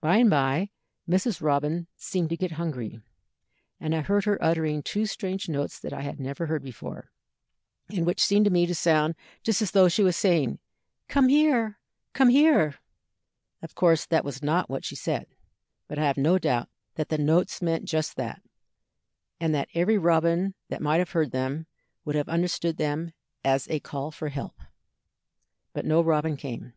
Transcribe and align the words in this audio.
"By 0.00 0.16
and 0.16 0.28
by 0.28 0.70
Mrs. 1.08 1.40
Robin 1.40 1.86
seemed 1.96 2.28
to 2.30 2.36
get 2.36 2.50
hungry, 2.58 2.98
and 3.78 3.94
I 3.94 4.00
heard 4.00 4.24
her 4.24 4.36
uttering 4.42 4.82
two 4.82 5.06
strange 5.06 5.48
notes 5.48 5.78
that 5.78 5.92
I 5.92 6.00
had 6.00 6.18
never 6.18 6.46
heard 6.46 6.64
before, 6.64 7.12
and 7.88 8.04
which 8.04 8.20
seemed 8.20 8.46
to 8.46 8.50
me 8.50 8.66
to 8.66 8.74
sound 8.74 9.14
just 9.44 9.62
as 9.62 9.70
though 9.70 9.86
she 9.86 10.02
was 10.02 10.16
saying, 10.16 10.58
'Come 11.06 11.28
here! 11.28 11.78
come 12.14 12.30
here!' 12.30 12.80
Of 13.62 13.76
course 13.76 14.06
that 14.06 14.24
was 14.24 14.42
not 14.42 14.68
what 14.68 14.84
she 14.84 14.96
said, 14.96 15.28
but 15.86 16.00
I 16.00 16.04
have 16.04 16.16
no 16.16 16.36
doubt 16.36 16.68
that 16.96 17.08
the 17.08 17.16
notes 17.18 17.62
meant 17.62 17.84
just 17.84 18.16
that, 18.16 18.42
and 19.38 19.54
that 19.54 19.68
every 19.72 19.98
robin 19.98 20.54
that 20.68 20.82
might 20.82 20.98
have 20.98 21.10
heard 21.10 21.30
them 21.30 21.68
would 22.04 22.16
have 22.16 22.28
understood 22.28 22.76
them 22.76 23.12
as 23.44 23.68
a 23.70 23.78
call 23.78 24.10
for 24.10 24.30
help. 24.30 24.60
But 25.72 25.84
no 25.84 26.02
robin 26.02 26.36
came. 26.36 26.72